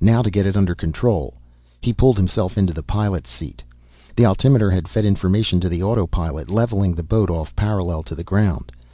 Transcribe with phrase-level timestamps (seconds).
[0.00, 1.34] Now to get it under control.
[1.82, 3.64] He pulled himself into the pilot's seat.
[4.14, 8.22] The altimeter had fed information to the autopilot, leveling the boat off parallel to the
[8.22, 8.70] ground.